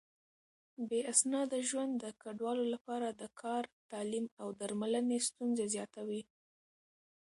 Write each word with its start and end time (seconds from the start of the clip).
بې 0.87 0.99
اسناده 1.13 1.59
ژوند 1.69 1.93
د 2.03 2.05
کډوالو 2.21 2.65
لپاره 2.73 3.07
د 3.21 3.23
کار، 3.41 3.63
تعليم 3.91 4.25
او 4.41 4.47
درملنې 4.59 5.19
ستونزې 5.29 5.65
زياتوي. 5.73 6.21